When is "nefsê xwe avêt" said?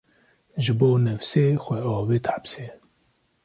1.05-2.25